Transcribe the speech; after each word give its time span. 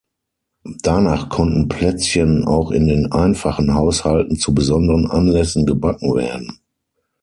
Danach 0.81 1.29
konnten 1.29 1.67
Plätzchen 1.69 2.43
auch 2.43 2.71
in 2.71 2.87
den 2.87 3.11
einfachen 3.11 3.75
Haushalten 3.75 4.35
zu 4.35 4.51
besonderen 4.55 5.05
Anlässen 5.07 5.67
gebacken 5.67 6.15
werden. 6.15 6.57